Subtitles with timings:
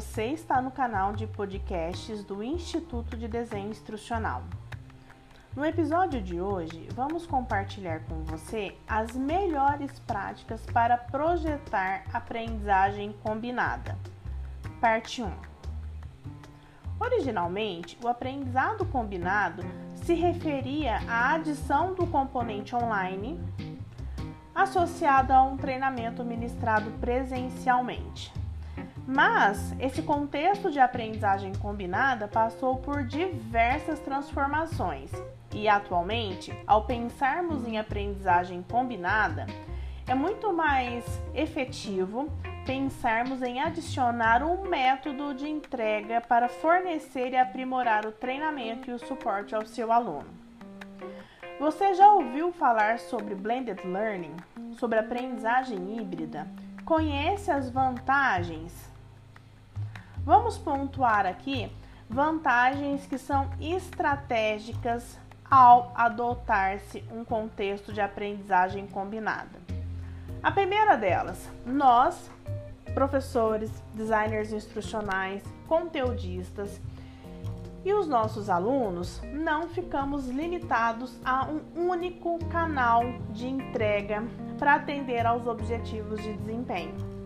[0.00, 4.42] Você está no canal de podcasts do Instituto de Desenho Instrucional.
[5.54, 13.94] No episódio de hoje, vamos compartilhar com você as melhores práticas para projetar aprendizagem combinada.
[14.80, 15.30] Parte 1.
[16.98, 19.62] Originalmente, o aprendizado combinado
[19.96, 23.38] se referia à adição do componente online
[24.54, 28.39] associado a um treinamento ministrado presencialmente.
[29.06, 35.10] Mas esse contexto de aprendizagem combinada passou por diversas transformações
[35.52, 39.46] e atualmente, ao pensarmos em aprendizagem combinada,
[40.06, 42.28] é muito mais efetivo
[42.64, 48.98] pensarmos em adicionar um método de entrega para fornecer e aprimorar o treinamento e o
[48.98, 50.28] suporte ao seu aluno.
[51.58, 54.36] Você já ouviu falar sobre blended learning,
[54.72, 56.46] sobre aprendizagem híbrida?
[56.84, 58.90] Conhece as vantagens?
[60.24, 61.70] Vamos pontuar aqui
[62.08, 65.18] vantagens que são estratégicas
[65.50, 69.58] ao adotar-se um contexto de aprendizagem combinada.
[70.42, 72.30] A primeira delas, nós,
[72.94, 76.80] professores, designers instrucionais, conteudistas
[77.84, 84.22] e os nossos alunos, não ficamos limitados a um único canal de entrega
[84.58, 87.19] para atender aos objetivos de desempenho.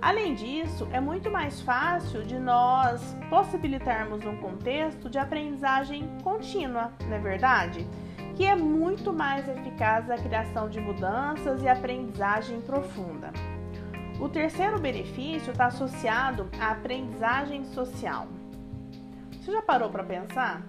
[0.00, 7.16] Além disso, é muito mais fácil de nós possibilitarmos um contexto de aprendizagem contínua, não
[7.16, 7.84] é verdade?
[8.36, 13.32] Que é muito mais eficaz a criação de mudanças e aprendizagem profunda.
[14.20, 18.28] O terceiro benefício está associado à aprendizagem social.
[19.32, 20.62] Você já parou para pensar?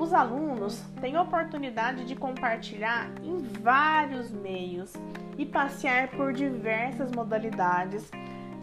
[0.00, 4.92] Os alunos têm oportunidade de compartilhar em vários meios
[5.36, 8.10] e passear por diversas modalidades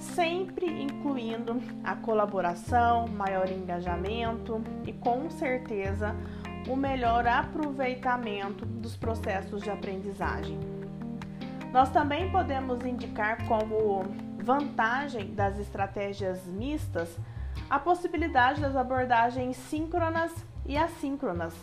[0.04, 6.16] sempre incluindo a colaboração, maior engajamento e com certeza
[6.68, 10.60] o melhor aproveitamento dos processos de aprendizagem.
[11.72, 14.04] Nós também podemos indicar como
[14.38, 17.18] vantagem das estratégias mistas
[17.70, 20.32] a possibilidade das abordagens síncronas
[20.66, 21.54] e assíncronas,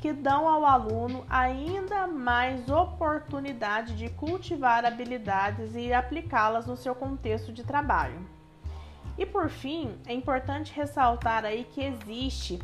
[0.00, 7.52] que dão ao aluno ainda mais oportunidade de cultivar habilidades e aplicá-las no seu contexto
[7.52, 8.20] de trabalho.
[9.16, 12.60] E por fim, é importante ressaltar aí que existe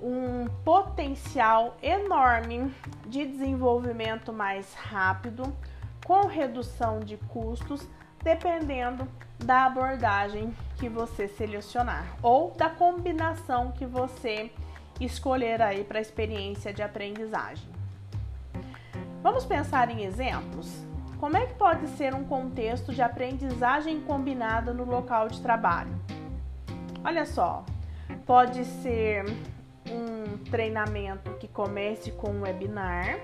[0.00, 2.70] um potencial enorme
[3.06, 5.56] de desenvolvimento mais rápido,
[6.04, 7.88] com redução de custos,
[8.22, 9.08] dependendo
[9.38, 14.52] da abordagem que você selecionar ou da combinação que você
[15.00, 17.68] escolher aí para a experiência de aprendizagem.
[19.22, 20.84] Vamos pensar em exemplos?
[21.18, 25.98] Como é que pode ser um contexto de aprendizagem combinada no local de trabalho?
[27.02, 27.64] Olha só,
[28.26, 29.24] pode ser
[29.90, 33.18] um treinamento que comece com um webinar,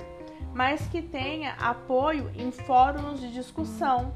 [0.55, 4.12] mas que tenha apoio em fóruns de discussão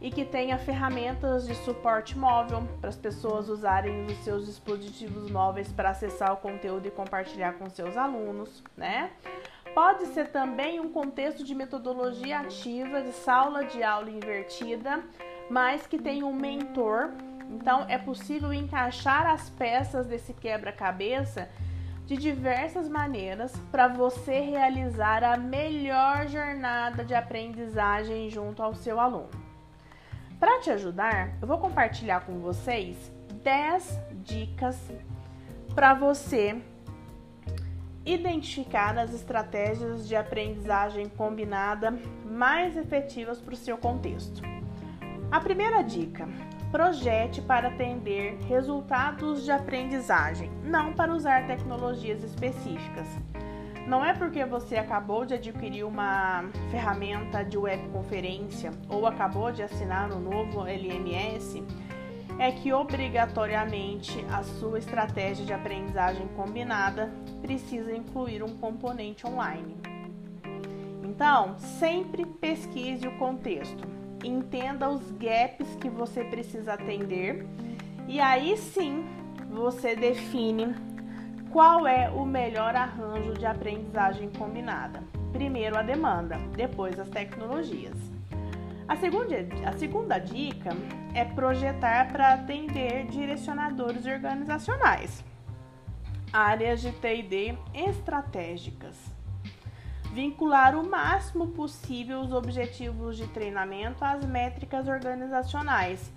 [0.00, 5.72] e que tenha ferramentas de suporte móvel para as pessoas usarem os seus dispositivos móveis
[5.72, 9.10] para acessar o conteúdo e compartilhar com seus alunos, né?
[9.74, 15.02] Pode ser também um contexto de metodologia ativa de sala de aula invertida,
[15.50, 17.10] mas que tem um mentor.
[17.50, 21.48] Então é possível encaixar as peças desse quebra-cabeça
[22.06, 29.30] de diversas maneiras para você realizar a melhor jornada de aprendizagem junto ao seu aluno.
[30.38, 33.10] Para te ajudar, eu vou compartilhar com vocês
[33.42, 34.78] 10 dicas
[35.74, 36.60] para você
[38.04, 44.42] identificar as estratégias de aprendizagem combinada mais efetivas para o seu contexto.
[45.30, 46.28] A primeira dica:
[46.74, 53.06] projete para atender resultados de aprendizagem, não para usar tecnologias específicas.
[53.86, 60.10] Não é porque você acabou de adquirir uma ferramenta de webconferência ou acabou de assinar
[60.10, 61.62] um novo LMS
[62.40, 67.08] é que obrigatoriamente a sua estratégia de aprendizagem combinada
[67.40, 69.76] precisa incluir um componente online.
[71.04, 73.94] Então, sempre pesquise o contexto,
[74.24, 77.46] entenda os gaps que você precisa atender
[78.08, 79.04] e aí sim
[79.50, 80.74] você define
[81.50, 85.00] qual é o melhor arranjo de aprendizagem combinada?
[85.32, 87.96] Primeiro a demanda, depois as tecnologias.
[88.88, 90.70] A segunda, a segunda dica
[91.14, 95.24] é projetar para atender direcionadores organizacionais,
[96.32, 98.96] áreas de TD estratégicas.
[100.14, 106.08] Vincular o máximo possível os objetivos de treinamento às métricas organizacionais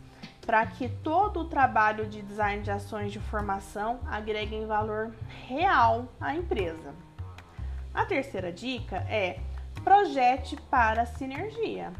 [0.46, 5.16] para que todo o trabalho de design de ações de formação agregue valor
[5.48, 6.94] real à empresa.
[7.92, 9.40] A terceira dica é
[9.84, 11.92] projete para sinergia.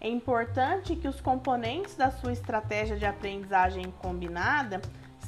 [0.00, 4.80] É importante que os componentes da sua estratégia de aprendizagem combinada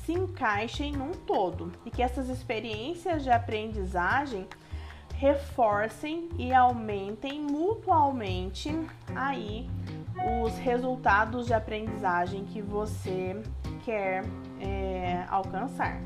[0.06, 4.48] se encaixem num todo e que essas experiências de aprendizagem
[5.20, 8.74] reforcem e aumentem mutualmente
[9.14, 9.68] aí
[10.42, 13.38] os resultados de aprendizagem que você
[13.84, 14.24] quer
[14.58, 16.00] é, alcançar.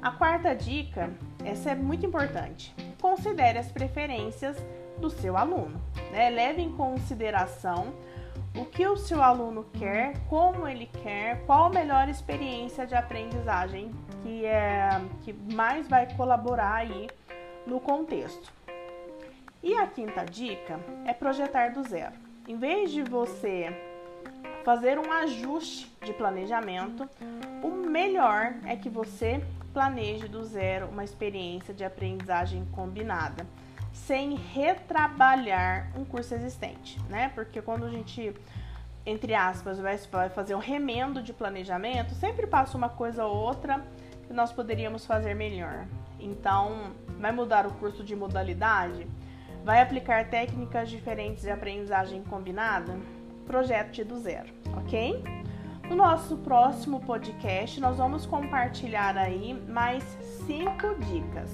[0.00, 1.10] A quarta dica,
[1.44, 2.72] essa é muito importante.
[3.00, 4.56] Considere as preferências
[5.00, 5.80] do seu aluno.
[6.12, 6.30] Né?
[6.30, 7.92] Leve em consideração
[8.56, 13.90] o que o seu aluno quer, como ele quer, qual a melhor experiência de aprendizagem
[14.22, 14.88] que é
[15.22, 17.08] que mais vai colaborar aí
[17.68, 18.52] no contexto.
[19.62, 22.14] E a quinta dica é projetar do zero.
[22.48, 23.68] Em vez de você
[24.64, 27.08] fazer um ajuste de planejamento,
[27.62, 29.42] o melhor é que você
[29.72, 33.46] planeje do zero uma experiência de aprendizagem combinada
[33.92, 37.30] sem retrabalhar um curso existente, né?
[37.34, 38.34] Porque quando a gente,
[39.04, 39.98] entre aspas, vai
[40.30, 43.84] fazer um remendo de planejamento, sempre passa uma coisa ou outra
[44.30, 45.86] nós poderíamos fazer melhor.
[46.20, 49.06] Então, vai mudar o curso de modalidade?
[49.64, 52.98] Vai aplicar técnicas diferentes de aprendizagem combinada?
[53.46, 55.22] Projete do zero, ok?
[55.88, 60.04] No nosso próximo podcast, nós vamos compartilhar aí mais
[60.46, 61.50] cinco dicas.